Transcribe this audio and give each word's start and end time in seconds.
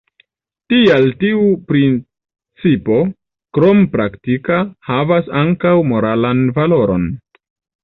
Tial 0.73 1.03
tiu 1.23 1.43
principo, 1.71 2.97
krom 3.59 3.85
praktika, 3.97 4.59
havas 4.91 5.31
ankaŭ 5.45 5.77
moralan 5.93 6.45
valoron. 6.61 7.09